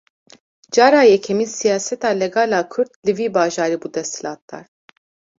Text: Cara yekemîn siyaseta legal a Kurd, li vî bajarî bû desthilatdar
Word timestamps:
Cara 0.73 1.01
yekemîn 1.11 1.49
siyaseta 1.57 2.09
legal 2.21 2.51
a 2.59 2.61
Kurd, 2.71 2.91
li 3.05 3.13
vî 3.17 3.27
bajarî 3.35 3.77
bû 3.81 3.87
desthilatdar 3.95 4.65